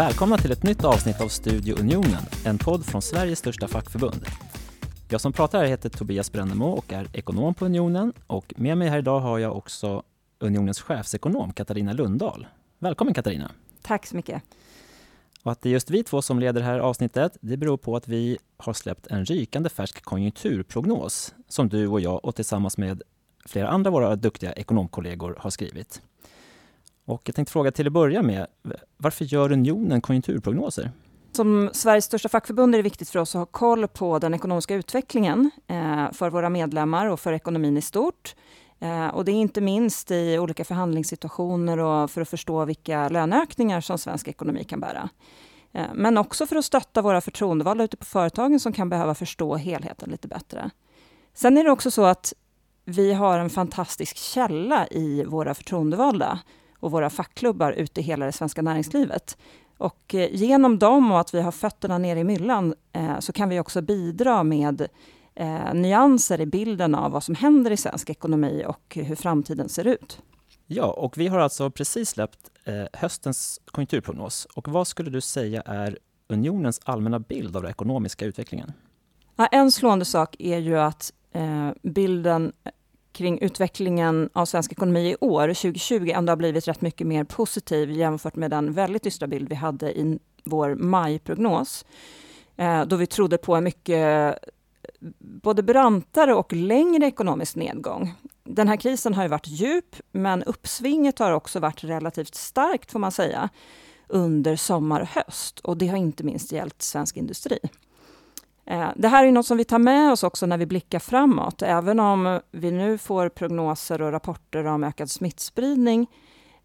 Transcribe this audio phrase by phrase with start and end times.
[0.00, 4.26] Välkomna till ett nytt avsnitt av Studio Unionen, en podd från Sveriges största fackförbund.
[5.08, 8.88] Jag som pratar här heter Tobias Brännemo och är ekonom på Unionen och med mig
[8.88, 10.02] här idag har jag också
[10.38, 12.46] Unionens chefsekonom Katarina Lundahl.
[12.78, 13.50] Välkommen Katarina!
[13.82, 14.42] Tack så mycket!
[15.42, 17.96] Och att det är just vi två som leder det här avsnittet, det beror på
[17.96, 23.02] att vi har släppt en rykande färsk konjunkturprognos som du och jag och tillsammans med
[23.46, 26.02] flera andra våra duktiga ekonomkollegor har skrivit.
[27.10, 28.46] Och jag tänkte fråga till att börja med,
[28.96, 30.90] varför gör Unionen konjunkturprognoser?
[31.32, 34.74] Som Sveriges största fackförbund är det viktigt för oss att ha koll på den ekonomiska
[34.74, 38.34] utvecklingen eh, för våra medlemmar och för ekonomin i stort.
[38.80, 43.80] Eh, och det är inte minst i olika förhandlingssituationer och för att förstå vilka löneökningar
[43.80, 45.08] som svensk ekonomi kan bära.
[45.72, 49.56] Eh, men också för att stötta våra förtroendevalda ute på företagen som kan behöva förstå
[49.56, 50.70] helheten lite bättre.
[51.34, 52.32] Sen är det också så att
[52.84, 56.38] vi har en fantastisk källa i våra förtroendevalda
[56.80, 59.38] och våra fackklubbar ute i hela det svenska näringslivet.
[59.78, 63.48] Och eh, genom dem och att vi har fötterna nere i myllan eh, så kan
[63.48, 64.88] vi också bidra med
[65.34, 69.86] eh, nyanser i bilden av vad som händer i svensk ekonomi och hur framtiden ser
[69.86, 70.22] ut.
[70.66, 74.46] Ja, och vi har alltså precis släppt eh, höstens konjunkturprognos.
[74.54, 78.72] Och vad skulle du säga är unionens allmänna bild av den ekonomiska utvecklingen?
[79.36, 82.52] Ja, en slående sak är ju att eh, bilden
[83.12, 87.90] kring utvecklingen av svensk ekonomi i år, 2020, ändå har blivit rätt mycket mer positiv
[87.90, 91.84] jämfört med den väldigt dystra bild vi hade i vår majprognos.
[92.56, 94.34] Eh, då vi trodde på en mycket
[95.18, 98.14] både brantare och längre ekonomisk nedgång.
[98.44, 102.98] Den här krisen har ju varit djup, men uppsvinget har också varit relativt starkt, får
[102.98, 103.48] man säga,
[104.08, 105.60] under sommar och höst.
[105.60, 107.58] Och det har inte minst gällt svensk industri.
[108.70, 111.62] Eh, det här är något som vi tar med oss också när vi blickar framåt.
[111.62, 116.06] Även om vi nu får prognoser och rapporter om ökad smittspridning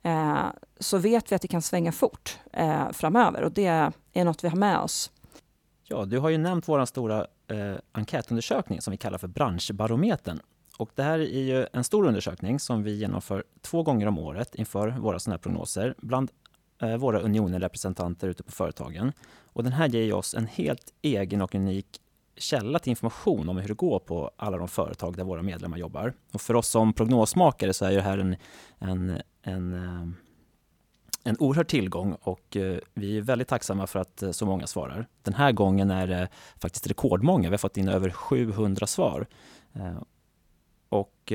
[0.03, 0.46] eh,
[0.79, 4.47] så vet vi att det kan svänga fort eh, framöver och det är något vi
[4.47, 5.12] har med oss.
[5.84, 10.40] Ja, du har ju nämnt vår stora eh, enkätundersökning som vi kallar för branschbarometern.
[10.78, 14.56] Och det här är ju en stor undersökning som vi genomför två gånger om året
[14.56, 16.31] inför våra sådana här prognoser bland
[16.81, 19.12] eh, våra unionrepresentanter ute på företagen.
[19.56, 22.02] Och den här ger oss en helt egen och unik
[22.38, 26.13] källa till information om hur det går på alla de företag där våra medlemmar jobbar.
[26.34, 28.35] Och för oss som prognosmakare så är det här en,
[28.79, 30.07] en, en, eh,
[31.23, 35.07] en oerhörd tillgång och eh, vi är väldigt tacksamma för att eh, så många svarar.
[35.22, 37.50] Den här gången är det faktiskt rekordmånga.
[37.50, 39.28] Vi har fått in över 700 svar.
[40.90, 41.34] Och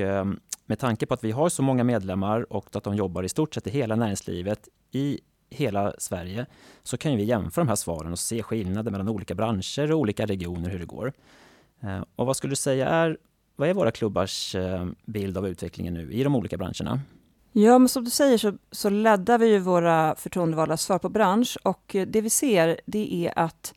[0.65, 3.53] med tanke på att vi har så många medlemmar och att de jobbar i stort
[3.53, 5.19] sett i hela näringslivet i
[5.51, 6.45] hela Sverige
[6.83, 10.25] så kan vi jämföra de här svaren och se skillnader mellan olika branscher och olika
[10.25, 11.13] regioner hur det går.
[11.83, 13.17] Eh, och vad skulle du säga är,
[13.55, 16.99] vad är våra klubbars eh, bild av utvecklingen nu i de olika branscherna?
[17.51, 21.57] Ja, men som du säger så, så laddar vi ju våra förtroendevalda svar på bransch
[21.63, 23.73] och det vi ser det är att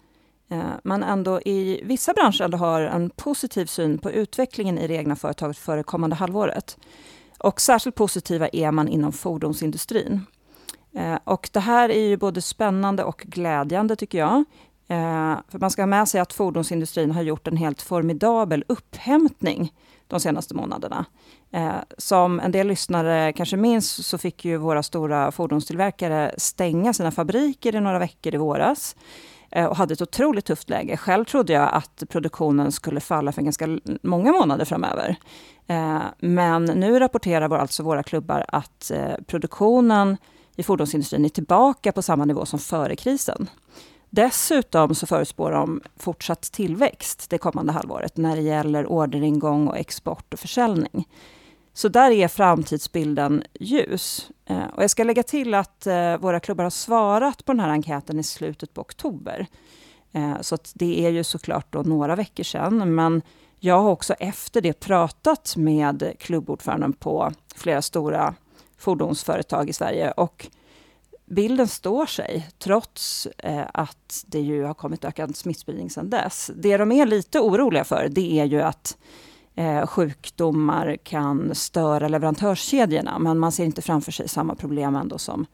[0.48, 4.94] eh, man ändå i vissa branscher ändå har en positiv syn på utvecklingen i det
[4.94, 6.78] egna företaget för det kommande halvåret.
[7.38, 10.20] Och särskilt positiva är man inom fordonsindustrin.
[10.94, 14.36] Eh, och det här är ju både spännande och glädjande tycker jag.
[14.88, 19.72] Eh, för man ska ha med sig att fordonsindustrin har gjort en helt formidabel upphämtning
[20.06, 21.04] de senaste månaderna.
[21.52, 27.10] Eh, som en del lyssnare kanske minns så fick ju våra stora fordonstillverkare stänga sina
[27.10, 28.96] fabriker i några veckor i våras
[29.68, 30.96] och hade ett otroligt tufft läge.
[30.96, 35.16] Själv trodde jag att produktionen skulle falla för ganska många månader framöver.
[36.18, 38.90] Men nu rapporterar alltså våra klubbar att
[39.26, 40.16] produktionen
[40.56, 43.48] i fordonsindustrin är tillbaka på samma nivå som före krisen.
[44.10, 50.32] Dessutom så förutspår de fortsatt tillväxt det kommande halvåret när det gäller orderingång och export
[50.32, 51.08] och försäljning.
[51.72, 54.30] Så där är framtidsbilden ljus.
[54.46, 57.68] Eh, och jag ska lägga till att eh, våra klubbar har svarat på den här
[57.68, 59.46] enkäten i slutet på oktober.
[60.12, 63.22] Eh, så det är ju såklart då några veckor sedan, men
[63.60, 68.34] jag har också efter det pratat med klubbordföranden på flera stora
[68.84, 70.10] fordonsföretag i Sverige.
[70.10, 70.46] Och
[71.26, 76.50] bilden står sig trots eh, att det ju har kommit ökad smittspridning sedan dess.
[76.56, 78.96] Det de är lite oroliga för det är ju att
[79.54, 85.46] eh, sjukdomar kan störa leverantörskedjorna men man ser inte framför sig samma problem ändå som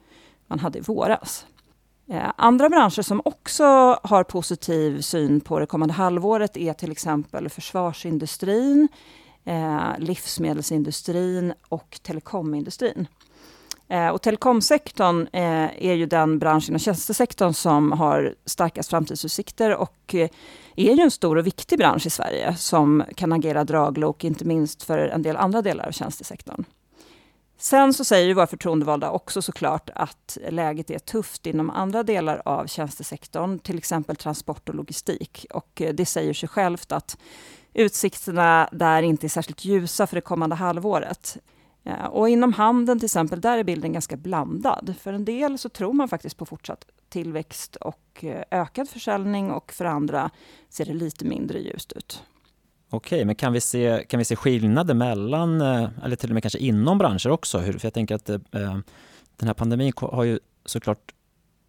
[0.46, 1.46] man hade i våras.
[2.10, 3.64] Eh, andra branscher som också
[4.02, 8.88] har positiv syn på det kommande halvåret är till exempel försvarsindustrin,
[9.44, 13.06] eh, livsmedelsindustrin och telekomindustrin.
[13.90, 20.14] Eh, och telekomsektorn eh, är ju den branschen inom tjänstesektorn som har starkast framtidsutsikter och
[20.14, 20.28] eh,
[20.76, 24.82] är ju en stor och viktig bransch i Sverige som kan agera draglok, inte minst
[24.82, 26.64] för en del andra delar av tjänstesektorn.
[27.58, 32.42] Sen så säger ju våra förtroendevalda också såklart att läget är tufft inom andra delar
[32.44, 35.46] av tjänstesektorn, till exempel transport och logistik.
[35.50, 37.18] Och eh, det säger sig självt att
[37.74, 41.36] utsikterna där inte är särskilt ljusa för det kommande halvåret.
[42.10, 44.94] Och inom handeln till exempel, där är bilden ganska blandad.
[45.00, 49.84] För en del så tror man faktiskt på fortsatt tillväxt och ökad försäljning och för
[49.84, 50.30] andra
[50.68, 52.22] ser det lite mindre ljust ut.
[52.90, 56.42] Okej, men kan vi, se, kan vi se skillnader mellan, eh, eller till och med
[56.42, 57.60] kanske inom branscher också?
[57.60, 58.38] För jag tänker att eh,
[59.36, 61.14] den här pandemin har ju såklart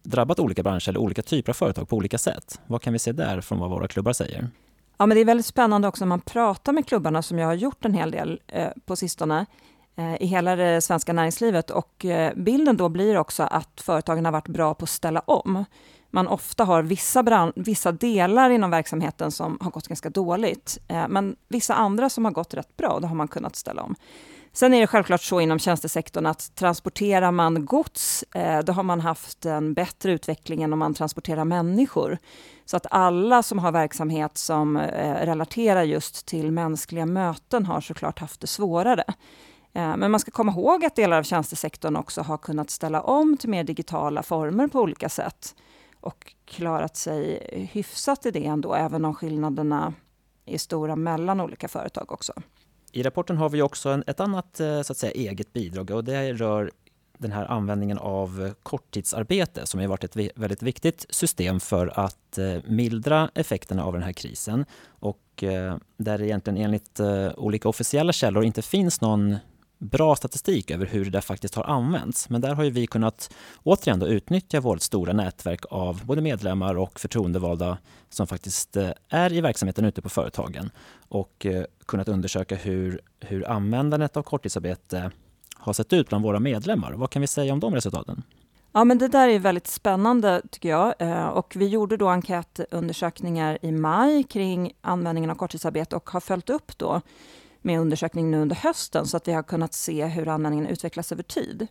[0.02, 2.60] drabbat olika branscher eller olika typer av företag på olika sätt.
[2.66, 4.50] Vad kan vi se där från vad våra klubbar säger?
[4.96, 7.54] Ja, men det är väldigt spännande också när man pratar med klubbarna, som jag har
[7.54, 9.46] gjort en hel del eh, på sistone, eh,
[9.96, 11.70] Eh, i hela det svenska näringslivet.
[11.70, 15.64] Och eh, bilden då blir också att företagen har varit bra på att ställa om
[16.14, 21.08] man ofta har vissa, brand, vissa delar inom verksamheten som har gått ganska dåligt, eh,
[21.08, 23.94] men vissa andra som har gått rätt bra, då har man kunnat ställa om.
[24.52, 28.24] Sen är det självklart så inom tjänstesektorn att transporterar man gods,
[28.64, 32.18] då har man haft en bättre utveckling än om man transporterar människor.
[32.64, 34.78] Så att alla som har verksamhet som
[35.22, 39.04] relaterar just till mänskliga möten har såklart haft det svårare.
[39.74, 43.36] Eh, men man ska komma ihåg att delar av tjänstesektorn också har kunnat ställa om
[43.36, 45.54] till mer digitala former på olika sätt
[46.00, 49.94] och klarat sig hyfsat i det ändå, även om skillnaderna
[50.46, 52.32] är stora mellan olika företag också.
[52.92, 56.04] I rapporten har vi också en, ett annat eh, så att säga, eget bidrag och
[56.04, 56.70] det rör
[57.18, 62.56] den här användningen av korttidsarbete som har varit ett väldigt viktigt system för att eh,
[62.66, 65.18] mildra effekterna av den här krisen och
[65.96, 67.00] där det egentligen enligt
[67.36, 69.36] olika officiella källor inte finns någon
[69.82, 72.30] bra statistik över hur det faktiskt har använts.
[72.30, 76.74] Men där har ju vi kunnat återigen då utnyttja vårt stora nätverk av både medlemmar
[76.74, 80.70] och förtroendevalda som faktiskt eh, är i verksamheten ute på företagen
[81.08, 85.10] och eh, kunnat undersöka hur, hur användandet av korttidsarbete
[85.56, 86.92] har sett ut bland våra medlemmar.
[86.92, 88.22] Vad kan vi säga om de resultaten?
[88.72, 90.94] Ja, men det där är väldigt spännande tycker jag.
[90.98, 96.50] Eh, och vi gjorde då enkätundersökningar i maj kring användningen av korttidsarbete och har följt
[96.50, 97.00] upp då
[97.62, 101.22] med undersökning nu under hösten så att vi har kunnat se hur användningen utvecklas över
[101.22, 101.66] tid.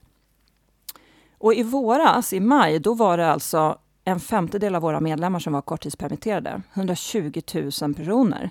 [1.38, 5.54] Och i våras, i maj, då var det alltså en femtedel av våra medlemmar som
[5.54, 6.62] var korttidspermitterade.
[6.74, 8.50] 120 000 personer.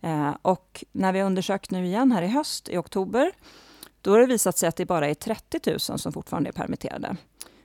[0.00, 3.32] Eh, och när vi har undersökt nu igen här i höst, i oktober,
[4.00, 7.16] då har det visat sig att det bara är 30 000 som fortfarande är permitterade.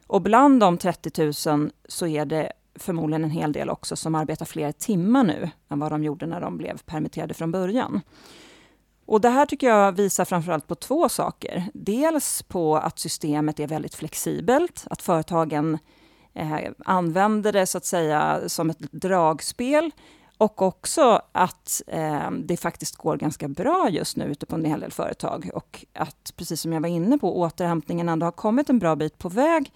[0.08, 4.46] Och bland de 30 000 så är det förmodligen en hel del också som arbetar
[4.46, 8.02] fler timmar nu än vad de gjorde när de blev permitterade från början.
[9.07, 11.63] Och det här tycker jag visar framförallt på två saker.
[11.74, 15.77] Dels på att systemet är väldigt flexibelt, att företagen
[16.33, 19.92] eh, använder det så att säga som ett dragspel.
[20.38, 24.80] Och också att eh, det faktiskt går ganska bra just nu ute på en hel
[24.80, 25.50] del företag.
[25.54, 29.18] Och att, precis som jag var inne på, återhämtningen ändå har kommit en bra bit
[29.18, 29.71] på väg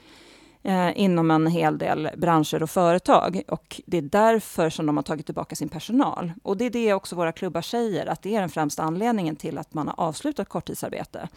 [0.64, 3.42] eh, inom en hel del branscher och företag.
[3.48, 6.32] Och det är därför som de har tagit tillbaka sin personal.
[6.44, 9.58] Och det är det också våra klubbar säger, att det är den främsta anledningen till
[9.58, 11.30] att man har avslutat korttidsarbete.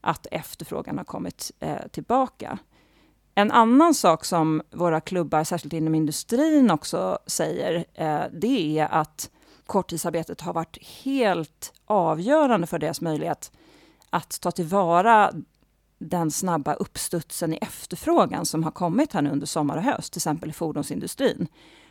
[0.00, 2.58] Att efterfrågan har kommit eh, tillbaka.
[3.34, 9.30] En annan sak som våra klubbar, särskilt inom industrin också säger, eh, det är att
[9.66, 13.52] korttidsarbetet har varit helt avgörande för deras möjlighet
[14.10, 15.32] att ta tillvara
[15.98, 20.18] den snabba uppstudsen i efterfrågan som har kommit här nu under sommar och höst, till
[20.18, 21.46] exempel i fordonsindustrin.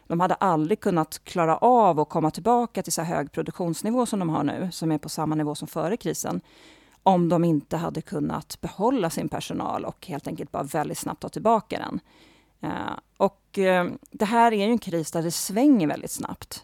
[0.07, 4.29] De hade aldrig kunnat klara av att komma tillbaka till så hög produktionsnivå som de
[4.29, 6.41] har nu, som är på samma nivå som före krisen,
[7.03, 11.29] om de inte hade kunnat behålla sin personal och helt enkelt bara väldigt snabbt ta
[11.29, 11.99] tillbaka den.
[12.61, 16.63] Eh, och eh, det här är ju en kris där det svänger väldigt snabbt.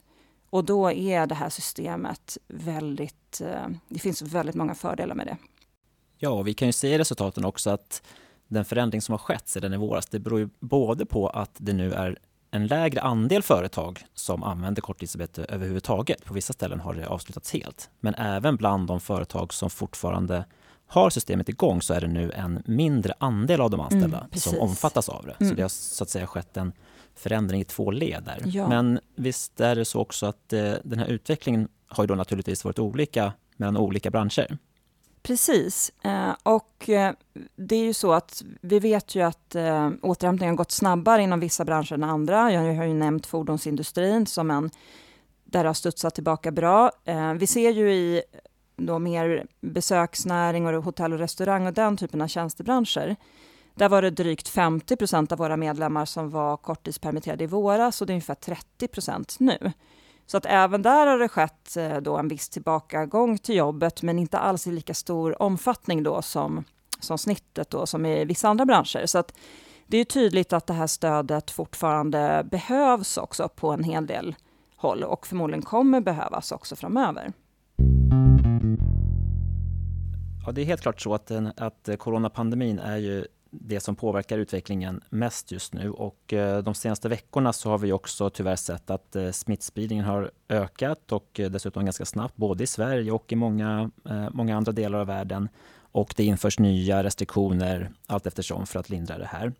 [0.49, 3.41] Och då är det här systemet väldigt...
[3.41, 5.37] Eh, det finns väldigt många fördelar med det.
[6.23, 8.03] Ja, och vi kan ju se i resultaten också att
[8.47, 11.73] den förändring som har skett sedan i våras, det beror ju både på att det
[11.73, 12.17] nu är
[12.51, 16.25] en lägre andel företag som använder korttidsarbete överhuvudtaget.
[16.25, 17.89] På vissa ställen har det avslutats helt.
[17.99, 20.45] Men även bland de företag som fortfarande
[20.87, 24.29] har systemet igång så är det nu en mindre andel av de mm, anställda mm,
[24.33, 25.35] som omfattas av det.
[25.39, 25.49] Mm.
[25.49, 26.73] Så det har så att säga skett en
[27.15, 28.41] förändring i två led där.
[28.45, 28.67] Ja.
[28.67, 32.65] Men visst är det så också att eh, den här utvecklingen har ju då naturligtvis
[32.65, 34.57] varit olika mellan olika branscher.
[35.23, 35.91] Precis.
[36.01, 37.13] Eh, och eh,
[37.55, 41.39] det är ju så att vi vet ju att eh, återhämtningen har gått snabbare inom
[41.39, 42.51] vissa branscher än andra.
[42.51, 44.69] Jag har ju nämnt fordonsindustrin som en
[45.45, 46.91] där det har studsat tillbaka bra.
[47.37, 48.23] Vi ser ju i
[48.75, 53.15] då mer besöksnäring och hotell och restaurang och den typen av tjänstebranscher.
[53.75, 58.07] Där var det drygt 50 procent av våra medlemmar som var korttidspermitterade i våras och
[58.07, 59.71] det är ungefär 30 procent nu.
[60.25, 64.19] Så att även där har det skett eh, då en viss tillbakagång till jobbet, men
[64.19, 66.63] inte alls i lika stor omfattning då som,
[66.99, 69.05] som snittet då, som i vissa andra branscher.
[69.05, 69.33] Så att
[69.87, 74.35] det är tydligt att det här stödet fortfarande behövs också på en hel del
[74.75, 77.33] håll och förmodligen kommer behövas också framöver.
[80.45, 83.25] Ja, det är helt klart så att, att coronapandemin är ju
[83.61, 85.89] det som påverkar utvecklingen mest just nu.
[85.89, 90.31] Och eh, de senaste veckorna så har vi också tyvärr sett att eh, smittspridningen har
[90.49, 93.91] ökat och eh, dessutom ganska snabbt, både i Sverige och i många,
[94.31, 95.49] många andra delar av världen.
[95.91, 99.53] Och det införs nya restriktioner allt eftersom för att lindra det här.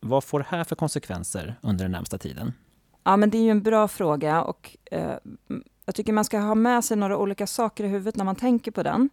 [0.00, 2.52] Vad får det här för konsekvenser under den närmsta tiden?
[3.04, 5.14] Ja, men det är ju en bra fråga och eh,
[5.86, 8.70] jag tycker man ska ha med sig några olika saker i huvudet när man tänker
[8.70, 9.10] på den.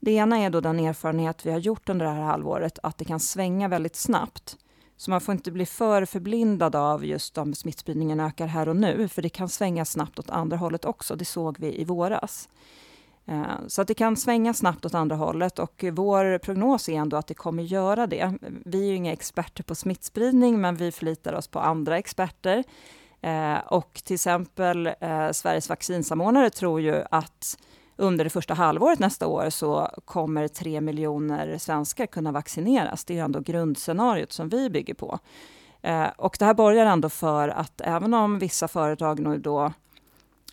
[0.00, 3.04] Det ena är då den erfarenhet vi har gjort under det här halvåret, att det
[3.04, 4.56] kan svänga väldigt snabbt.
[4.96, 9.08] Så man får inte bli för förblindad av just om smittspridningen ökar här och nu,
[9.08, 11.16] för det kan svänga snabbt åt andra hållet också.
[11.16, 12.48] Det såg vi i våras.
[13.26, 17.16] Eh, så att det kan svänga snabbt åt andra hållet och vår prognos är ändå
[17.16, 18.34] att det kommer göra det.
[18.64, 22.64] Vi är ju inga experter på smittspridning, men vi förlitar oss på andra experter.
[23.20, 27.58] Eh, och till exempel eh, Sveriges vaccinsamordnare tror ju att
[28.00, 33.04] under det första halvåret nästa år så kommer tre miljoner svenskar kunna vaccineras.
[33.04, 35.18] Det är ändå grundscenariot som vi bygger på.
[35.82, 39.72] Eh, och det här borgar ändå för att även om vissa företag nu då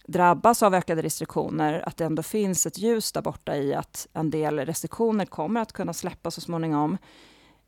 [0.05, 4.29] drabbas av ökade restriktioner, att det ändå finns ett ljus där borta i att en
[4.29, 6.97] del restriktioner kommer att kunna släppas så småningom.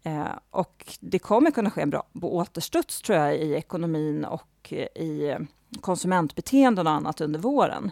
[0.03, 5.35] Eh, och det kommer kunna ske en bra återstuds tror jag i ekonomin och i
[5.81, 7.91] konsumentbeteenden och annat under våren.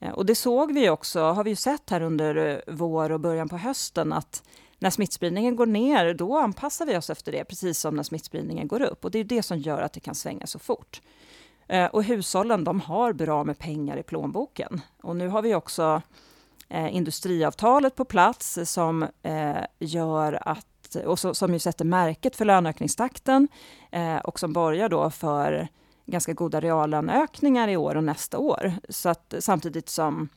[0.00, 3.20] Eh, och det såg vi också, har vi ju sett här under eh, vår och
[3.20, 4.42] början på hösten, att
[4.78, 8.82] när smittspridningen går ner, då anpassar vi oss efter det, precis som när smittspridningen går
[8.82, 9.04] upp.
[9.04, 11.00] Och det är det som gör att det kan svänga så fort.
[11.66, 14.80] Eh, och hushållen, de har bra med pengar i plånboken.
[15.02, 16.02] Och nu har vi också
[16.70, 19.06] industriavtalet på plats som
[19.78, 23.48] gör att, och som ju sätter märket för löneökningstakten
[24.24, 25.68] och som borgar då för
[26.10, 28.72] ganska goda reallöneökningar i år och nästa år.
[28.88, 30.28] Så att, samtidigt som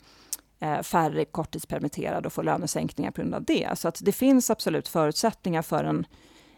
[0.59, 3.69] eh, färre korttidspermitterade och får lönesänkningar på grund av det.
[3.75, 6.05] Så att det finns absolut förutsättningar för en,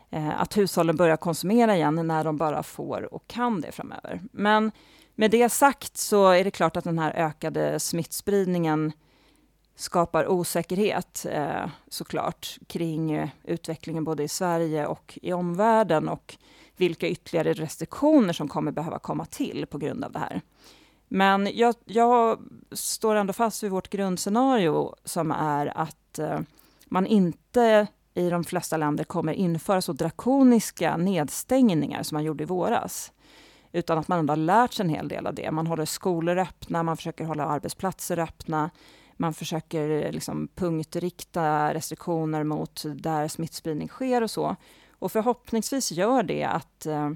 [0.10, 4.22] eh, att hushållen börjar konsumera igen när de bara får och kan det framöver.
[4.32, 4.72] Men
[5.16, 8.92] med det sagt så är det klart att den här ökade smittspridningen
[9.76, 16.38] skapar osäkerhet eh, såklart kring eh, utvecklingen både i Sverige och i omvärlden och
[16.84, 20.42] vilka ytterligare restriktioner som kommer behöva komma till på grund av det här.
[21.08, 22.40] Men jag, jag
[22.72, 26.40] står ändå fast vid vårt grundscenario som är att eh,
[26.86, 32.48] man inte i de flesta länder kommer införa så drakoniska nedstängningar som man gjorde i
[32.48, 33.12] våras.
[33.72, 35.52] Utan att man ändå har lärt sig en hel del av det.
[35.52, 38.70] Man håller skolor öppna, man försöker hålla arbetsplatser öppna.
[39.18, 44.56] Man försöker liksom punktrikta restriktioner mot där smittspridning sker och så.
[45.04, 47.10] Och förhoppningsvis gör det att eh,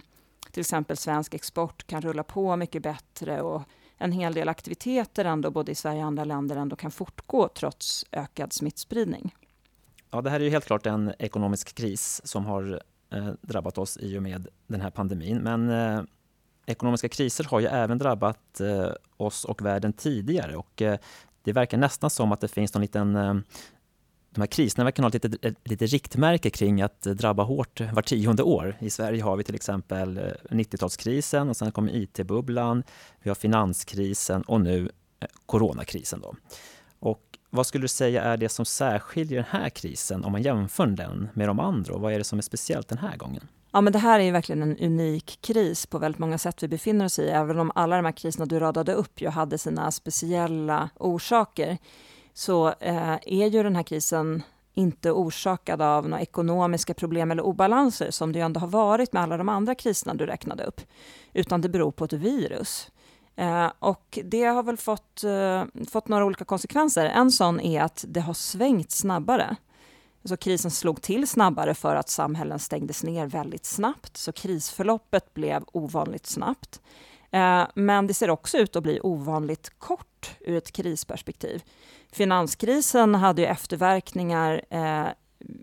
[0.51, 3.63] till exempel svensk export kan rulla på mycket bättre och
[3.97, 8.05] en hel del aktiviteter ändå, både i Sverige och andra länder, ändå kan fortgå trots
[8.11, 9.35] ökad smittspridning.
[10.11, 12.81] Ja, det här är ju helt klart en ekonomisk kris som har
[13.13, 15.37] eh, drabbat oss i och med den här pandemin.
[15.37, 16.03] Men eh,
[16.65, 20.99] ekonomiska kriser har ju även drabbat eh, oss och världen tidigare och eh,
[21.43, 23.33] det verkar nästan som att det finns någon liten eh,
[24.37, 28.43] de här kriserna verkar ha lite, ett, lite riktmärke kring att drabba hårt var tionde
[28.43, 28.77] år.
[28.79, 32.83] I Sverige har vi till exempel eh, 90-talskrisen och sen kommer IT-bubblan,
[33.23, 34.89] vi har finanskrisen och nu
[35.19, 36.21] eh, coronakrisen.
[36.21, 36.35] Då.
[36.99, 40.87] Och vad skulle du säga är det som särskiljer den här krisen om man jämför
[40.87, 41.93] den med de andra?
[41.93, 43.47] Och vad är det som är speciellt den här gången?
[43.71, 47.05] Ja, men det här är verkligen en unik kris på väldigt många sätt vi befinner
[47.05, 50.89] oss i, även om alla de här kriserna du radade upp ju hade sina speciella
[50.95, 51.77] orsaker
[52.37, 58.11] så eh, är ju den här krisen inte orsakad av några ekonomiska problem eller obalanser
[58.11, 60.81] som det ju ändå har varit med alla de andra kriserna du räknade upp,
[61.33, 62.91] utan det beror på ett virus.
[63.35, 67.05] Eh, och det har väl fått, eh, fått några olika konsekvenser.
[67.05, 69.55] En sån är att det har svängt snabbare.
[70.21, 75.63] Alltså krisen slog till snabbare för att samhällen stängdes ner väldigt snabbt, så krisförloppet blev
[75.71, 76.81] ovanligt snabbt.
[77.31, 81.63] Eh, men det ser också ut att bli ovanligt kort ur ett krisperspektiv.
[82.11, 85.07] Finanskrisen hade ju efterverkningar eh,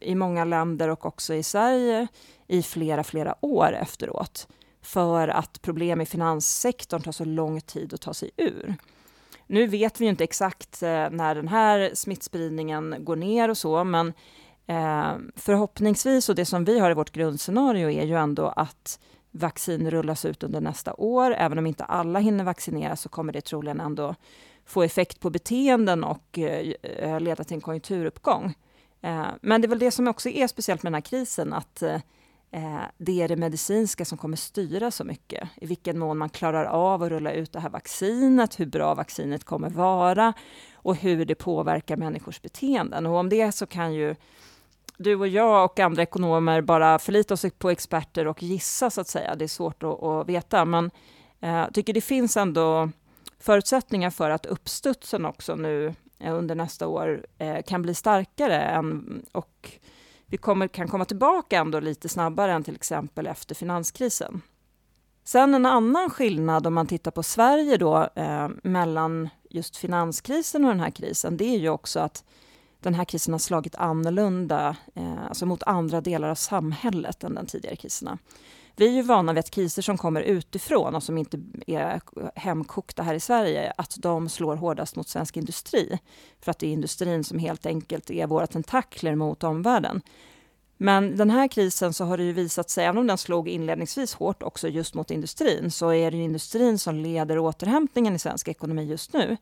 [0.01, 2.07] i många länder och också i Sverige
[2.47, 4.49] i flera, flera år efteråt
[4.83, 8.75] för att problem i finanssektorn tar så lång tid att ta sig ur.
[9.47, 13.85] Nu vet vi ju inte exakt eh, när den här smittspridningen går ner och så,
[13.85, 14.13] men
[15.37, 18.99] förhoppningsvis och det som vi har i vårt grundscenario är ju ändå att
[19.35, 21.35] vaccin rullas ut under nästa år.
[21.35, 24.15] Även om inte alla hinner vaccineras så kommer det troligen ändå
[24.67, 28.55] få effekt på beteenden och eh, eh, leda till en konjunkturuppgång.
[29.03, 31.83] Eh, men det är väl det som också är speciellt med den här krisen, att
[31.83, 32.01] eh,
[32.51, 35.49] eh, det är det medicinska som kommer styra så mycket.
[35.57, 39.45] I vilken mån man klarar av att rulla ut det här vaccinet, hur bra vaccinet
[39.45, 40.33] kommer vara
[40.75, 43.07] och hur det påverkar människors beteenden.
[43.07, 44.15] Och om det så kan ju
[44.97, 49.09] du och jag och andra ekonomer bara förlita oss på experter och gissa, så att
[49.09, 49.35] säga.
[49.35, 50.91] Det är svårt att, att veta, men
[51.41, 52.91] jag tycker det finns ändå
[53.39, 59.23] förutsättningar för att uppstudsen också nu Eh, under nästa år eh, kan bli starkare än,
[59.33, 59.71] och
[60.27, 64.43] vi kommer, kan komma tillbaka ändå lite snabbare än till exempel efter finanskrisen.
[65.25, 70.71] Sen en annan skillnad om man tittar på Sverige då eh, mellan just finanskrisen och
[70.71, 72.25] den här krisen, det är ju också att
[72.85, 77.47] den här krisen har slagit annorlunda, eh, alltså mot andra delar av samhället än de
[77.47, 78.19] tidigare kriserna.
[78.77, 82.01] Vi är ju vana vid att kriser som kommer utifrån och som inte är
[82.35, 85.99] hemkokta här i Sverige, att de slår hårdast mot svensk industri.
[86.41, 90.03] För att det är industrin som helt enkelt är våra tentakler mot omvärlden.
[90.77, 94.15] Men den här krisen så har det ju visat sig, även om den slog inledningsvis
[94.15, 98.85] hårt också just mot industrin, så är det industrin som leder återhämtningen i svensk ekonomi
[98.85, 99.37] just nu.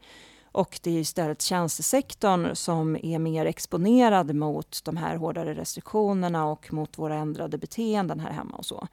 [0.53, 6.73] Och det är istället tjänstesektorn som är mer exponerad mot de här hårdare restriktionerna och
[6.73, 8.89] mot våra ändrade beteenden här hemma och så.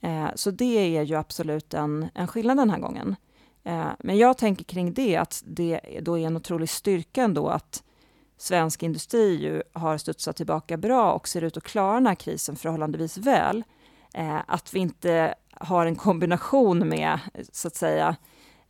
[0.00, 3.16] Eh, så det är ju absolut en, en skillnad den här gången.
[3.64, 7.82] Eh, men jag tänker kring det att det då är en otrolig styrka ändå att
[8.38, 12.56] svensk industri ju har studsat tillbaka bra och ser ut att klara den här krisen
[12.56, 13.64] förhållandevis väl.
[14.14, 17.18] Eh, att vi inte har en kombination med,
[17.52, 18.16] så att säga,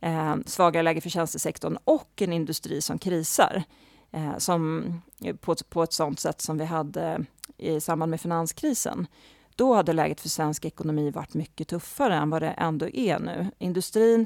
[0.01, 3.63] eh, svagare läge för tjänstesektorn och en industri som krisar.
[4.11, 4.83] Eh, som,
[5.23, 7.25] eh, på, på ett sådant sätt som vi hade
[7.57, 9.07] i samband med finanskrisen.
[9.55, 13.47] Då hade läget för svensk ekonomi varit mycket tuffare än vad det ändå är nu.
[13.57, 14.25] Industrin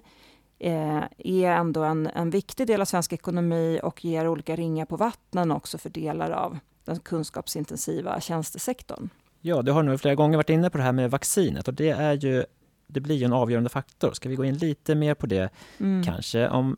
[0.60, 4.98] eh, är ändå en, en viktig del av svensk ekonomi och ger olika ringar på
[4.98, 9.10] vattnen också för delar av den kunskapsintensiva tjänstesektorn.
[9.42, 11.90] Ja, du har nu flera gånger varit inne på det här med vaccinet och det
[11.90, 12.46] är ju
[12.92, 14.14] det blir ju en avgörande faktor.
[14.14, 16.04] Ska vi gå in lite mer på det mm.
[16.04, 16.48] kanske?
[16.48, 16.78] Om,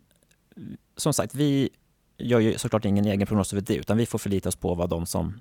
[0.98, 1.70] som sagt, vi
[2.18, 4.90] gör ju såklart ingen egen prognos över det, utan vi får förlita oss på vad
[4.90, 5.40] de som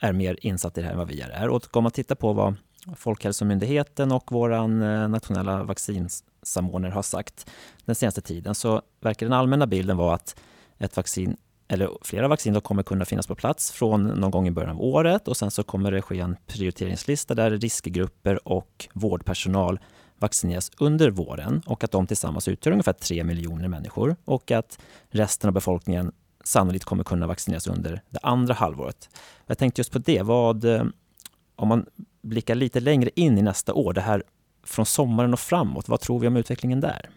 [0.00, 1.48] är mer insatta i det här än vad vi är.
[1.48, 2.54] Och om man tittar på vad
[2.96, 4.68] Folkhälsomyndigheten och vår eh,
[5.08, 7.50] nationella vaccinsamordnare har sagt
[7.84, 10.40] den senaste tiden så verkar den allmänna bilden vara att
[10.78, 11.36] ett vaccin
[11.68, 15.28] eller flera vaccin kommer kunna finnas på plats från någon gång i början av året
[15.28, 19.78] och sen så kommer det ske en prioriteringslista där riskgrupper och vårdpersonal
[20.18, 24.78] vaccineras under våren och att de tillsammans utgör ungefär 3 miljoner människor och att
[25.10, 26.12] resten av befolkningen
[26.44, 29.08] sannolikt kommer kunna vaccineras under det andra halvåret.
[29.46, 30.84] Jag tänkte just på det, vad, eh,
[31.56, 31.86] om man
[32.22, 34.22] blickar lite längre in i nästa år, det här
[34.64, 37.10] från sommaren och framåt, vad tror vi om utvecklingen där?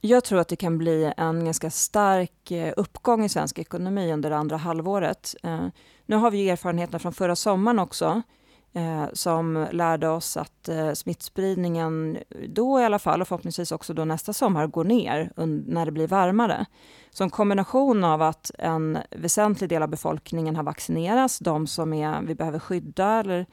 [0.00, 4.30] Jag tror att det kan bli en ganska stark eh, uppgång i svensk ekonomi under
[4.30, 5.34] det andra halvåret.
[5.42, 5.66] Eh,
[6.06, 8.22] nu har vi erfarenheterna från förra sommaren också
[8.72, 14.04] eh, som lärde oss att eh, smittspridningen då i alla fall och förhoppningsvis också då
[14.04, 15.32] nästa sommar går ner
[15.66, 16.66] när det blir varmare.
[17.10, 22.22] Så en kombination av att en väsentlig del av befolkningen har vaccinerats, de som är,
[22.22, 23.46] vi behöver skydda eller,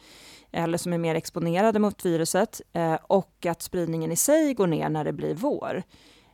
[0.51, 4.89] eller som är mer exponerade mot viruset eh, och att spridningen i sig går ner
[4.89, 5.84] när det blir vår.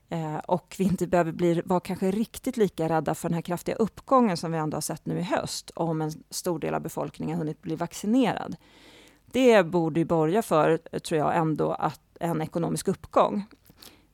[0.10, 3.76] Eh, och vi inte behöver bli, vara kanske riktigt lika rädda för den här kraftiga
[3.76, 7.38] uppgången som vi ändå har sett nu i höst, om en stor del av befolkningen
[7.38, 8.56] hunnit bli vaccinerad.
[9.26, 13.46] Det borde ju borga för, tror jag, ändå att en ekonomisk uppgång.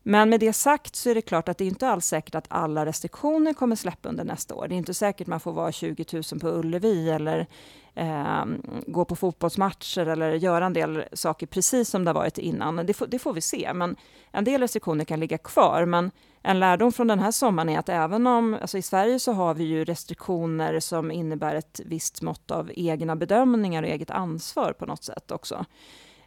[0.04, 2.86] Men med det sagt så är det klart att det inte alls säkert att alla
[2.86, 4.68] restriktioner kommer släppa under nästa år.
[4.68, 7.48] Det är inte säkert man får vara 20 000 på Ullevi eller
[7.96, 8.46] eh,
[8.88, 12.76] gå på fotbollsmatcher eller göra en del saker precis som det har varit innan.
[12.76, 13.96] Det får, det får vi se, men
[14.32, 15.86] en del restriktioner kan ligga kvar.
[15.86, 16.12] Men
[16.42, 19.54] en lärdom från den här sommaren är att även om, alltså i Sverige så har
[19.54, 24.86] vi ju restriktioner som innebär ett visst mått av egna bedömningar och eget ansvar på
[24.86, 25.66] något sätt också.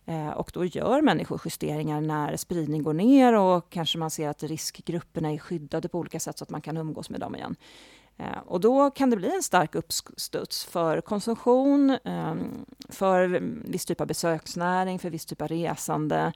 [0.06, 4.42] Eh, och då gör människor justeringar när spridning går ner och kanske man ser att
[4.42, 7.56] riskgrupperna är skyddade på olika sätt så att man kan umgås med dem igen.
[8.16, 14.00] Eh, och då kan det bli en stark uppstuds för konsumtion, ehm, för viss typ
[14.00, 16.32] av besöksnäring, för viss typ av resande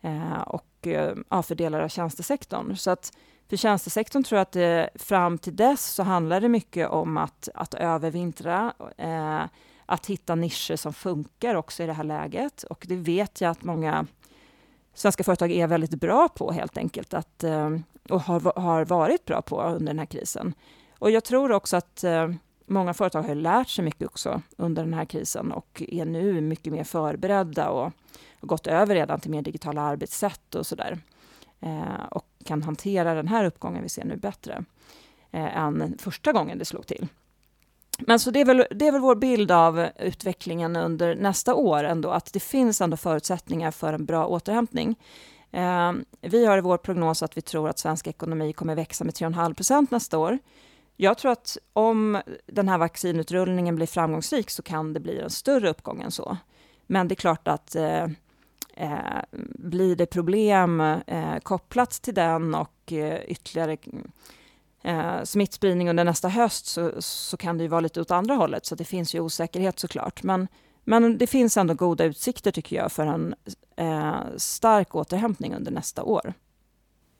[0.00, 2.76] eh, och eh, ja, för delar av tjänstesektorn.
[2.76, 3.12] Så att
[3.48, 7.48] för tjänstesektorn tror jag att det, fram till dess så handlar det mycket om att,
[7.54, 9.42] att övervintra eh,
[9.90, 12.62] att hitta nischer som funkar också i det här läget.
[12.62, 14.06] Och det vet jag att många
[14.94, 17.70] svenska företag är väldigt bra på helt enkelt, att, eh,
[18.08, 20.54] och har, har varit bra på under den här krisen.
[20.98, 22.30] Och jag tror också att eh,
[22.66, 26.72] många företag har lärt sig mycket också under den här krisen och är nu mycket
[26.72, 27.92] mer förberedda och
[28.40, 30.98] har gått över redan till mer digitala arbetssätt och sådär.
[31.60, 34.64] Eh, och kan hantera den här uppgången vi ser nu bättre
[35.30, 37.08] eh, än första gången det slog till
[38.06, 41.84] men så det är, väl, det är väl vår bild av utvecklingen under nästa år
[41.84, 44.96] ändå, att det finns ändå förutsättningar för en bra återhämtning.
[45.50, 49.14] Eh, vi har i vår prognos att vi tror att svensk ekonomi kommer växa med
[49.14, 50.38] 3,5 procent nästa år.
[50.96, 55.70] Jag tror att om den här vaccinutrullningen blir framgångsrik så kan det bli en större
[55.70, 56.36] uppgång än så.
[56.86, 58.04] Men det är klart att eh,
[58.76, 59.22] eh,
[59.54, 63.76] blir det problem eh, kopplat till den och eh, ytterligare
[64.82, 68.66] eh, smittspridning under nästa höst så, så kan det ju vara lite åt andra hållet,
[68.66, 70.22] så det finns ju osäkerhet såklart.
[70.22, 70.48] Men,
[70.84, 73.34] men det finns ändå goda utsikter tycker jag för en
[73.76, 76.34] eh, stark återhämtning under nästa år.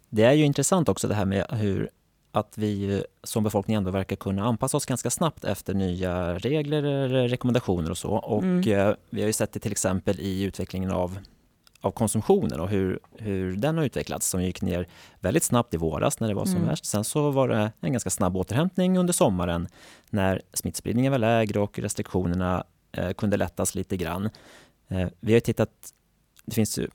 [0.09, 1.91] Det är ju intressant också det här med hur
[2.33, 6.83] att vi som befolkning ändå verkar kunna anpassa oss ganska snabbt efter nya regler,
[7.29, 8.11] rekommendationer och så.
[8.11, 8.89] Och mm.
[8.89, 11.19] Eh, vi har ju sett det till exempel i utvecklingen av
[11.81, 14.87] av konsumtionen och hur, hur den har utvecklats som gick ner
[15.21, 16.69] väldigt snabbt i våras när det var som mm.
[16.69, 16.85] värst.
[16.85, 19.69] Sen så var det en ganska snabb återhämtning under sommaren
[20.11, 24.31] när smittspridningen var lägre och restriktionerna eh, kunde lättas lite grann.
[24.89, 25.71] Eh, vi har tittat,
[26.47, 26.89] det finns ju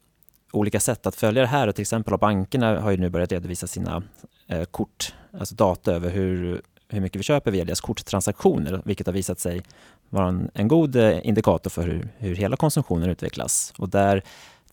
[0.51, 3.31] olika sätt att följa det här och till exempel har bankerna har ju nu börjat
[3.31, 4.03] redovisa sina
[4.47, 9.13] eh, kort, alltså data över hur, hur mycket vi köper via deras korttransaktioner, vilket har
[9.13, 9.61] visat sig
[10.09, 13.73] vara en, en god eh, indikator för hur, hur hela konsumtionen utvecklas.
[13.77, 14.23] Och där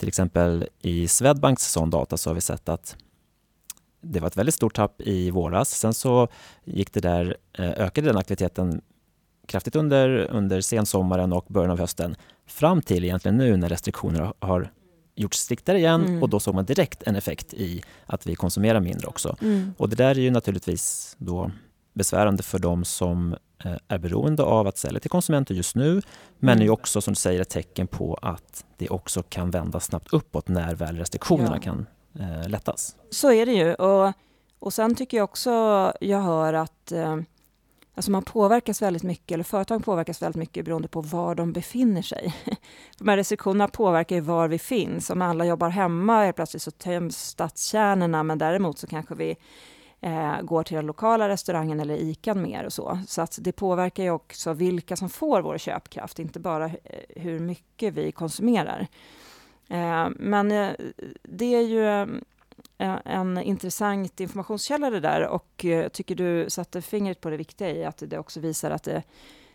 [0.03, 2.97] till exempel i Swedbanks sån data så har vi sett att
[4.01, 5.71] det var ett väldigt stort tapp i våras.
[5.71, 6.29] Sen så
[6.65, 8.81] gick det där, eh, ökade den aktiviteten
[9.47, 14.73] kraftigt under, under sensommaren och början av hösten fram till egentligen nu när restriktioner har
[15.15, 16.23] gjorts striktare igen mm.
[16.23, 19.37] och då såg man direkt en effekt i att vi konsumerar mindre också.
[19.41, 19.75] Mm.
[19.79, 21.51] Och det där är ju naturligtvis då
[21.95, 26.03] besvärande för de som Eh, är beroende av att sälja till konsumenter just nu,
[26.45, 26.67] men mm.
[26.67, 30.49] är också som du säger ett tecken på att det också kan vända snabbt uppåt
[30.49, 31.63] när väl restriktionerna ja.
[31.63, 31.87] kan
[32.19, 32.97] eh, lättas.
[33.11, 33.75] Så är det ju.
[33.75, 34.13] Och,
[34.59, 35.51] och sen tycker jag också
[36.01, 37.17] jag hör att eh,
[37.95, 42.03] alltså man påverkas väldigt mycket, eller företag påverkas väldigt mycket beroende på var de befinner
[42.03, 42.35] sig.
[42.99, 45.11] De här restriktionerna påverkar ju var vi finns.
[45.11, 49.37] Om alla jobbar hemma, plötsligt så töms stadskärnorna, men däremot så kanske vi
[50.03, 52.99] eh, går till den lokala restaurangen eller ICAn mer och så.
[53.07, 56.73] Så att det påverkar ju också vilka som får vår köpkraft, inte bara eh,
[57.09, 58.87] hur mycket vi konsumerar.
[59.69, 60.71] Eh, men eh,
[61.23, 62.07] det är ju eh,
[62.79, 67.37] eh en intressant informationskälla det där och jag eh, tycker du satte fingret på det
[67.37, 69.03] viktiga i att det också visar att det,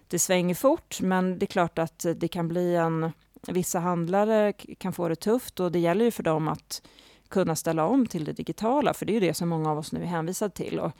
[0.07, 3.11] det svänger fort, men det är klart att det kan bli en
[3.47, 6.81] Vissa handlare kan få det tufft och det gäller ju för dem att
[7.29, 9.91] kunna ställa om till det digitala, för det är ju det som många av oss
[9.91, 10.79] nu är hänvisade till.
[10.79, 10.91] Och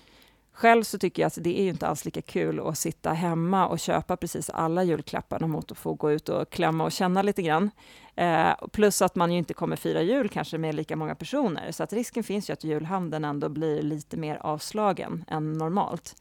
[0.52, 3.68] själv så tycker jag att det är ju inte alls lika kul att sitta hemma
[3.68, 7.42] och köpa precis alla julklapparna mot att få gå ut och klämma och känna lite
[7.42, 7.72] grann.
[8.16, 11.84] Eh, plus att man ju inte kommer fira jul kanske med lika många personer, så
[11.84, 16.16] att risken finns ju att julhandeln ändå blir lite mer avslagen än normalt.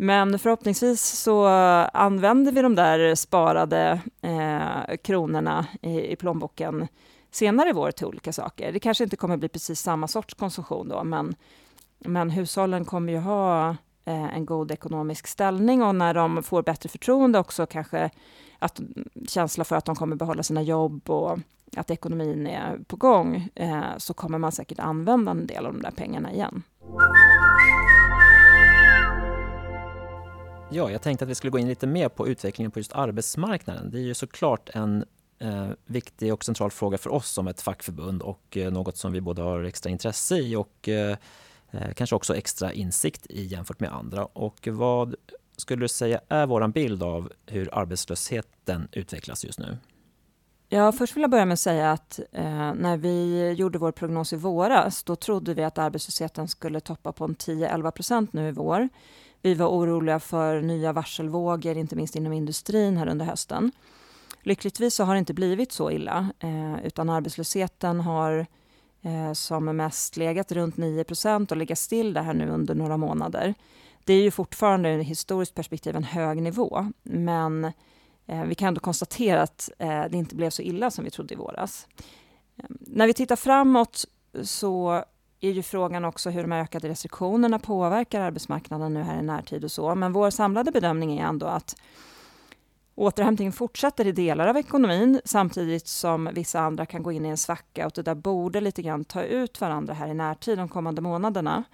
[0.00, 1.46] Men förhoppningsvis så
[1.92, 6.88] använder vi de där sparade eh, kronorna i, i plånboken
[7.38, 8.72] senare i vår till olika saker.
[8.72, 11.34] Det kanske inte kommer bli precis samma sorts konsumtion då, men,
[11.98, 13.70] men hushållen kommer ju ha
[14.04, 18.10] eh, en god ekonomisk ställning och när de får bättre förtroende också kanske
[18.58, 18.80] att
[19.28, 21.38] känsla för att de kommer behålla sina jobb och
[21.76, 25.82] att ekonomin är på gång, eh, så kommer man säkert använda en del av de
[25.82, 26.62] där pengarna igen.
[30.70, 33.90] Ja, jag tänkte att vi skulle gå in lite mer på utvecklingen på just arbetsmarknaden.
[33.90, 35.04] Det är ju såklart en
[35.38, 39.20] eh, viktig och central fråga för oss som ett fackförbund och eh, något som vi
[39.20, 41.16] både har extra intresse i och eh,
[41.70, 44.24] eh kanske också extra insikt i jämfört med andra.
[44.24, 45.14] Och vad
[45.56, 49.78] skulle du säga är vår bild av hur arbetslösheten utvecklas just nu?
[50.70, 54.32] Ja, först vill jag börja med att säga att eh, när vi gjorde vår prognos
[54.32, 58.52] i våras, då trodde vi att arbetslösheten skulle toppa på en 10-11 procent nu i
[58.52, 58.88] vår.
[59.42, 63.72] Vi var oroliga för nya varselvågor, inte minst inom industrin här under hösten.
[64.42, 68.46] Lyckligtvis så har det inte blivit så illa, eh, utan arbetslösheten har
[69.02, 73.54] eh, som mest legat runt 9% och legat still där här nu under några månader.
[74.04, 77.64] Det är ju fortfarande i historiskt perspektiv en hög nivå, men
[78.26, 81.34] eh, vi kan ändå konstatera att eh, det inte blev så illa som vi trodde
[81.34, 81.86] i våras.
[82.56, 84.04] Eh, när vi tittar framåt
[84.42, 85.04] så
[85.40, 89.72] är ju frågan också hur de ökade restriktionerna påverkar arbetsmarknaden nu här i närtid och
[89.72, 91.76] så, men vår samlade bedömning är ändå att
[92.98, 97.36] Återhämtningen fortsätter i delar av ekonomin samtidigt som vissa andra kan gå in i en
[97.36, 101.00] svacka och det där borde lite grann ta ut varandra här i närtid de kommande
[101.00, 101.64] månaderna.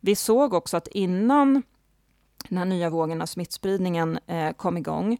[0.00, 1.62] Vi såg också att innan
[2.48, 5.18] den här nya vågen av smittspridningen eh, kom igång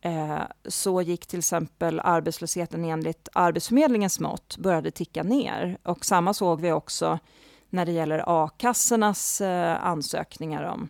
[0.00, 0.38] eh,
[0.68, 6.72] så gick till exempel arbetslösheten enligt Arbetsförmedlingens mått började ticka ner och samma såg vi
[6.72, 7.18] också
[7.70, 10.88] när det gäller a-kassornas eh, ansökningar om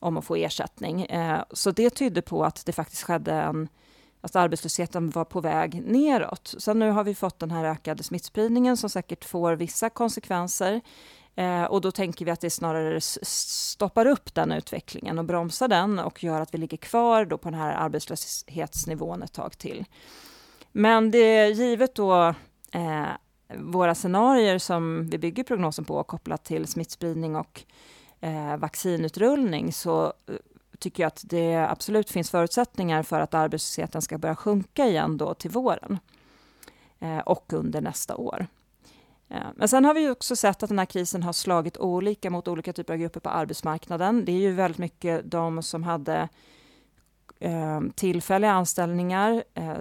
[0.00, 1.02] om att få ersättning.
[1.02, 3.68] Eh, så det tydde på att det faktiskt skedde en
[4.20, 6.54] att arbetslösheten var på väg neråt.
[6.58, 10.80] Sen nu har vi fått den här ökade smittspridningen som säkert får vissa konsekvenser.
[11.34, 15.98] Eh, och då tänker vi att det snarare stoppar upp den utvecklingen och bromsar den
[15.98, 19.84] och gör att vi ligger kvar då på den här arbetslöshetsnivån ett tag till.
[20.72, 22.34] Men det är givet då
[22.72, 23.06] eh,
[23.56, 27.64] våra scenarier som vi bygger prognosen på kopplat till smittspridning och
[28.20, 30.34] eh, vaccinutrullning så eh,
[30.78, 35.34] tycker jag att det absolut finns förutsättningar för att arbetslösheten ska börja sjunka igen då
[35.34, 35.98] till våren
[36.98, 38.46] eh, och under nästa år.
[39.28, 42.48] Eh, men sen har vi också sett att den här krisen har slagit olika mot
[42.48, 44.24] olika typer av grupper på arbetsmarknaden.
[44.24, 46.28] Det är ju väldigt mycket de som hade
[47.40, 49.76] eh, tillfälliga anställningar eh,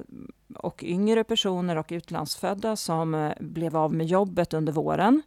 [0.56, 5.22] och yngre personer och utlandsfödda som eh, blev av med jobbet under våren.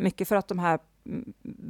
[0.00, 0.78] Mycket för att de här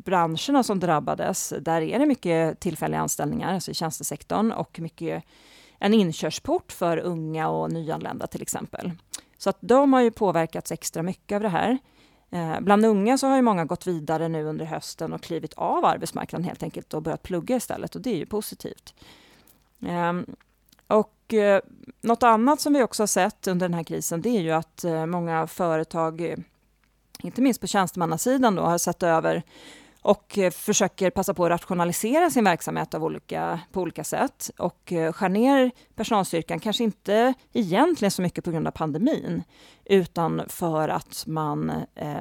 [0.04, 5.24] branscherna som drabbades, där är det mycket tillfälliga anställningar, alltså i tjänstesektorn och mycket
[5.78, 8.92] en inkörsport för unga och nyanlända till exempel.
[9.38, 11.78] Så att de har ju påverkats extra mycket av det här.
[12.30, 15.84] Eh, bland unga så har ju många gått vidare nu under hösten och klivit av
[15.84, 18.94] arbetsmarknaden helt enkelt och börjat plugga istället och det är ju positivt.
[19.86, 20.12] Eh,
[20.86, 21.60] och eh,
[22.00, 24.84] något annat som vi också har sett under den här krisen det är ju att
[24.84, 26.44] eh, många företag,
[27.24, 29.42] inte minst på tjänstemannasidan, då, har sett över
[30.04, 34.92] och eh, försöker passa på att rationalisera sin verksamhet av olika, på olika sätt och
[34.92, 39.42] eh, skär ner personalstyrkan, kanske inte egentligen så mycket på grund av pandemin,
[39.84, 42.16] utan för att man eh,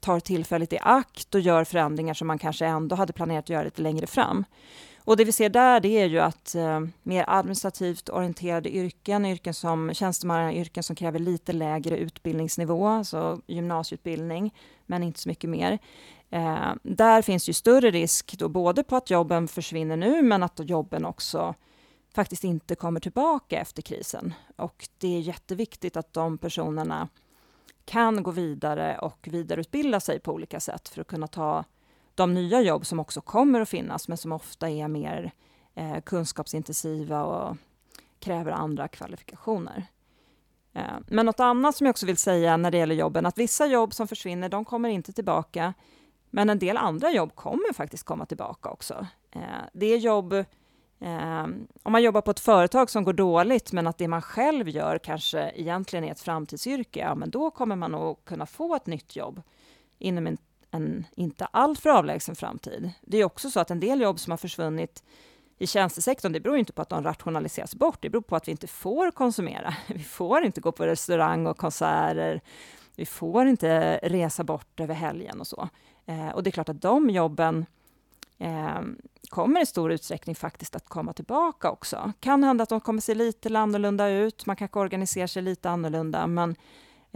[0.00, 3.64] tar tillfället i akt och gör förändringar som man kanske ändå hade planerat att göra
[3.64, 4.44] lite längre fram.
[5.06, 9.54] Och det vi ser där det är ju att eh, mer administrativt orienterade yrken, yrken
[9.54, 14.54] som tjänstemannayrken som kräver lite lägre utbildningsnivå, alltså gymnasieutbildning,
[14.86, 15.78] men inte så mycket mer.
[16.30, 20.60] Eh, där finns ju större risk då både på att jobben försvinner nu, men att
[20.64, 21.54] jobben också
[22.14, 24.34] faktiskt inte kommer tillbaka efter krisen.
[24.56, 27.08] Och det är jätteviktigt att de personerna
[27.84, 31.64] kan gå vidare och vidareutbilda sig på olika sätt för att kunna ta
[32.16, 35.32] de nya jobb som också kommer att finnas, men som ofta är mer
[35.74, 37.56] eh, kunskapsintensiva och
[38.18, 39.86] kräver andra kvalifikationer.
[40.72, 43.66] Eh, men något annat som jag också vill säga när det gäller jobben, att vissa
[43.66, 45.74] jobb som försvinner, de kommer inte tillbaka.
[46.30, 49.06] Men en del andra jobb kommer faktiskt komma tillbaka också.
[49.30, 49.40] Eh,
[49.72, 50.32] det är jobb,
[51.00, 51.42] eh,
[51.82, 54.98] om man jobbar på ett företag som går dåligt, men att det man själv gör
[54.98, 59.16] kanske egentligen är ett framtidsyrke, ja, men då kommer man nog kunna få ett nytt
[59.16, 59.42] jobb
[59.98, 60.38] inom en,
[60.70, 62.90] en inte alltför avlägsen framtid.
[63.02, 65.02] Det är också så att en del jobb som har försvunnit
[65.58, 68.52] i tjänstesektorn, det beror inte på att de rationaliseras bort, det beror på att vi
[68.52, 69.74] inte får konsumera.
[69.88, 72.40] Vi får inte gå på restaurang och konserter,
[72.96, 75.68] vi får inte resa bort över helgen och så.
[76.06, 77.66] Eh, och det är klart att de jobben
[78.38, 78.80] eh,
[79.28, 82.12] kommer i stor utsträckning faktiskt att komma tillbaka också.
[82.20, 86.26] Kan hända att de kommer se lite annorlunda ut, man kanske organiserar sig lite annorlunda,
[86.26, 86.56] men,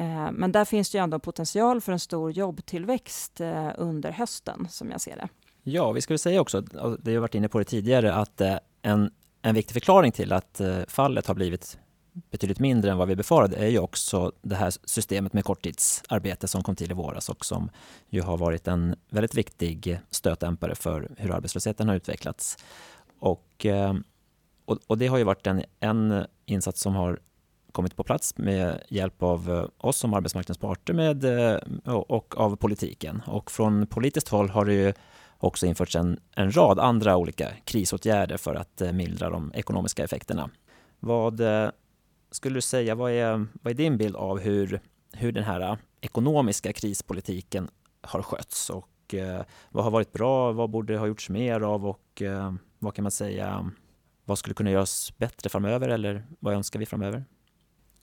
[0.01, 4.67] Eh, men där finns det ju ändå potential för en stor jobbtillväxt eh, under hösten,
[4.71, 5.29] som jag ser det.
[5.63, 9.11] Ja, vi ska säga också, det har varit inne på det tidigare, att eh, en,
[9.43, 11.79] en viktig förklaring till att fallet har blivit
[12.31, 16.63] betydligt mindre än vad vi befarade är ju också det här systemet med korttidsarbete som
[16.63, 17.71] kom till i våras och som
[18.09, 22.57] ju har varit en väldigt viktig stötdämpare för hur arbetslösheten har utvecklats.
[23.19, 23.67] Och,
[24.65, 27.21] och, och, det har ju varit en, en insats som har
[27.73, 31.59] kommit på plats med hjälp av eh, oss som arbetsmarknadsparter med, eh,
[31.95, 33.23] och av politiken.
[33.27, 34.93] Och från politiskt håll har det ju
[35.39, 40.51] också införts en, en rad andra olika krisåtgärder för att eh, mildra de ekonomiska effekterna.
[41.01, 41.41] Vad
[42.31, 44.81] skulle du säga, vad är, vad är din bild av hur,
[45.13, 47.69] hur den här ekonomiska krispolitiken
[48.03, 49.15] har skötts och
[49.71, 52.23] vad har varit bra, vad borde ha gjorts mer av och
[52.79, 53.71] vad kan man säga,
[54.25, 57.25] vad skulle kunna göras bättre framöver eller vad önskar vi framöver?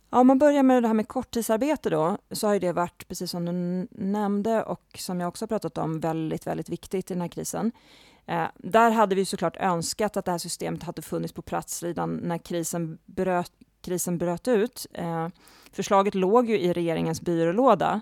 [0.09, 3.31] Ja, om man börjar med det här med korttidsarbete då, så har det varit, precis
[3.31, 3.51] som du
[3.91, 7.71] nämnde och som jag också har pratat om, väldigt, väldigt viktigt i den här krisen.
[8.25, 12.15] Eh, där hade vi såklart önskat att det här systemet hade funnits på plats redan
[12.15, 14.87] när krisen bröt, krisen bröt ut.
[14.93, 15.27] Eh,
[15.71, 18.01] förslaget låg ju i regeringens byrålåda,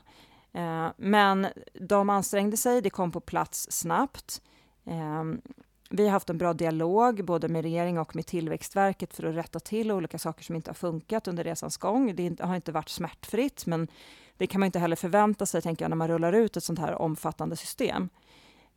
[0.53, 4.41] eh, men de ansträngde sig, det kom på plats snabbt.
[4.85, 5.23] Eh,
[5.95, 9.59] vi har haft en bra dialog både med regeringen och med Tillväxtverket för att rätta
[9.59, 12.15] till olika saker som inte har funkat under resans gång.
[12.15, 13.87] Det har inte varit smärtfritt, men
[14.37, 16.79] det kan man inte heller förvänta sig tänker jag, när man rullar ut ett sånt
[16.79, 18.09] här omfattande system.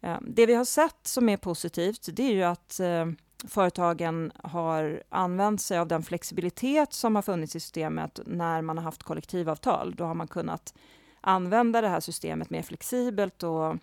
[0.00, 3.06] Eh, det vi har sett som är positivt, det är ju att eh,
[3.48, 8.84] företagen har använt sig av den flexibilitet som har funnits i systemet när man har
[8.84, 9.94] haft kollektivavtal.
[9.94, 10.74] Då har man kunnat
[11.20, 13.76] använda det här systemet mer flexibelt och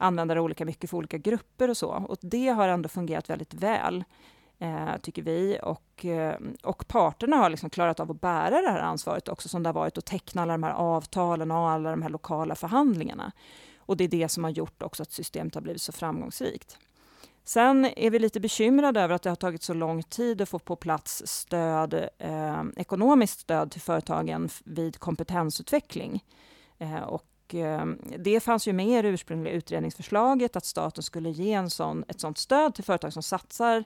[0.00, 1.88] använda det olika mycket för olika grupper och så.
[1.88, 4.04] Och det har ändå fungerat väldigt väl,
[4.58, 5.58] eh, tycker vi.
[5.62, 9.62] Och, eh, och parterna har liksom klarat av att bära det här ansvaret också, som
[9.62, 13.32] det har varit att teckna alla de här avtalen och alla de här lokala förhandlingarna.
[13.78, 16.78] Och det är det som har gjort också att systemet har blivit så framgångsrikt.
[17.44, 20.58] Sen är vi lite bekymrade över att det har tagit så lång tid att få
[20.58, 26.24] på plats stöd, eh, ekonomiskt stöd till företagen vid kompetensutveckling.
[26.78, 27.86] Eh, och eh,
[28.18, 32.20] det fanns ju med i det ursprungliga utredningsförslaget att staten skulle ge en sån, ett
[32.20, 33.84] sådant stöd till företag som satsar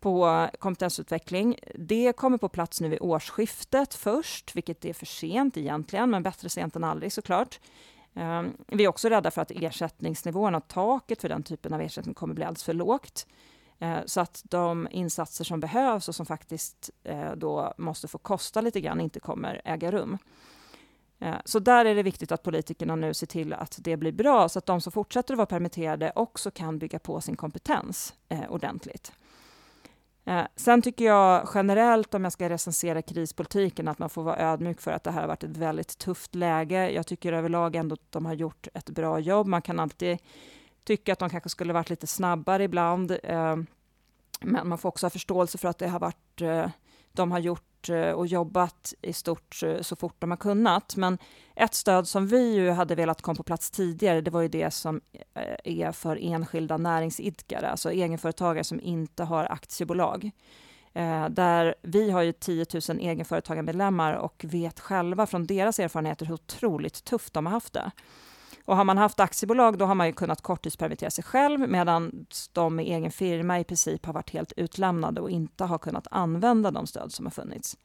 [0.00, 1.58] på kompetensutveckling.
[1.74, 6.48] Det kommer på plats nu vid årsskiftet först, vilket är för sent egentligen, men bättre
[6.48, 7.60] sent än aldrig såklart.
[8.14, 12.14] Ehm, vi är också rädda för att ersättningsnivån och taket för den typen av ersättning
[12.14, 13.26] kommer bli alldeles för lågt.
[13.78, 18.60] Ehm, så att de insatser som behövs och som faktiskt eh, då måste få kosta
[18.60, 20.18] lite grann inte kommer äga rum.
[21.24, 24.48] Eh, så där är det viktigt att politikerna nu ser till att det blir bra,
[24.48, 28.50] så att de som fortsätter att vara permitterade också kan bygga på sin kompetens eh,
[28.50, 29.12] ordentligt.
[30.24, 34.80] Eh, sen tycker jag generellt, om jag ska recensera krispolitiken, att man får vara ödmjuk
[34.80, 36.90] för att det här har varit ett väldigt tufft läge.
[36.90, 39.46] Jag tycker överlag ändå att de har gjort ett bra jobb.
[39.46, 40.18] Man kan alltid
[40.84, 43.18] tycka att de kanske skulle varit lite snabbare ibland.
[44.40, 46.70] Men man får också ha förståelse för att det har varit, eh,
[47.16, 50.96] de har gjort eh, och jobbat i stort eh, så fort de har kunnat.
[50.96, 51.18] Men
[51.56, 54.70] ett stöd som vi ju hade velat komma på plats tidigare, det var ju det
[54.70, 55.00] som
[55.34, 60.30] eh, är för enskilda näringsidkare, alltså egenföretagare som inte har aktiebolag.
[61.30, 67.04] Där vi har ju 10 000 egenföretagarmedlemmar och vet själva från deras erfarenheter hur otroligt
[67.04, 67.90] tufft de har haft det.
[68.64, 72.76] Och har man haft aktiebolag, då har man ju kunnat korttidspermittera sig själv, medan de
[72.76, 76.86] med egen firma i princip har varit helt utlämnade och inte har kunnat använda de
[76.86, 77.76] stöd som har funnits.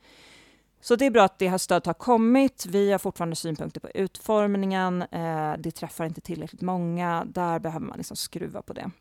[0.81, 2.65] Så det är bra att det här stödet har kommit.
[2.65, 5.01] Vi har fortfarande synpunkter på utformningen.
[5.01, 7.25] Eh, det träffar inte tillräckligt många.
[7.25, 8.91] Där behöver man liksom skruva på det.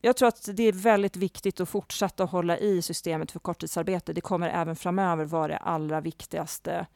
[0.00, 4.12] Jag tror att det är väldigt viktigt att fortsätta hålla i systemet för korttidsarbete.
[4.12, 6.86] Det kommer även framöver vara det allra viktigaste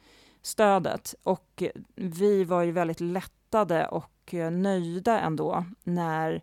[0.42, 1.14] stödet.
[1.22, 1.62] Och
[1.94, 6.42] vi var ju väldigt lätt lättade och eh, nöjda ändå när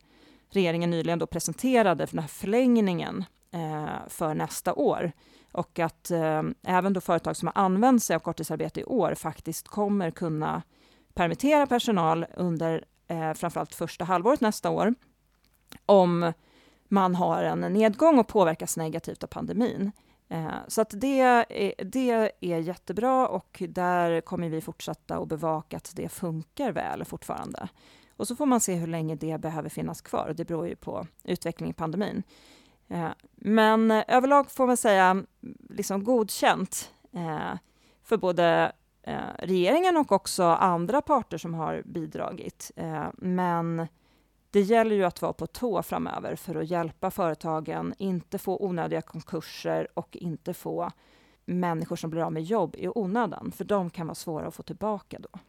[0.50, 5.12] regeringen nyligen då presenterade den här förlängningen eh, för nästa år
[5.52, 9.68] och att eh, även då företag som har använt sig av korttidsarbete i år faktiskt
[9.68, 10.62] kommer kunna
[11.14, 14.94] permittera personal under eh, framförallt första halvåret nästa år
[15.86, 16.34] om
[16.90, 19.92] man har en nedgång och påverkas negativt av pandemin.
[20.30, 21.46] Eh, så att det, är,
[21.84, 27.68] det är jättebra och där kommer vi fortsätta att bevaka att det funkar väl fortfarande.
[28.18, 30.34] Och så får man se hur länge det behöver finnas kvar.
[30.38, 32.24] Det beror ju på utvecklingen i pandemin.
[32.88, 35.24] Eh, men överlag får man säga
[35.70, 37.58] liksom godkänt eh,
[38.04, 38.72] för både
[39.40, 42.72] regeringen och också andra parter som har bidragit.
[43.14, 43.88] Men
[44.54, 49.02] det gäller ju att vara på tå framöver för att hjälpa företagen, inte få onödiga
[49.02, 50.92] konkurser och inte få
[51.46, 54.64] människor som blir av med jobb i onödan, för de kan vara svåra att få
[54.64, 55.40] tillbaka då.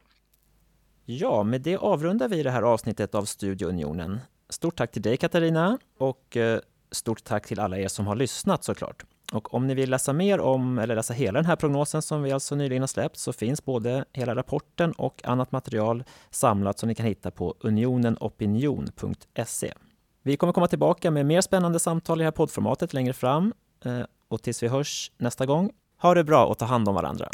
[1.05, 4.19] Ja, med det avrundar vi det här avsnittet av Studio Unionen.
[4.49, 6.59] Stort tack till dig Katarina och eh,
[6.91, 9.05] stort tack till alla er som har lyssnat såklart.
[9.33, 12.31] Och om ni vill läsa mer om, eller läsa hela den här prognosen som vi
[12.31, 16.95] alltså nyligen har släppt, så finns både hela rapporten och annat material samlat som ni
[16.95, 19.73] kan hitta på unionenopinion.se.
[20.23, 23.53] Vi kommer komma tillbaka med mer spännande samtal i det här poddformatet längre fram.
[23.85, 27.29] Eh, och tills vi hörs nästa gång, ha det bra och ta hand om varandra.